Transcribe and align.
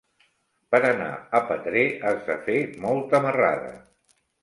Per 0.75 0.79
anar 0.91 1.09
a 1.41 1.43
Petrer 1.51 1.85
has 2.09 2.27
de 2.33 2.41
fer 2.49 2.59
molta 2.89 3.25
marrada. 3.29 3.75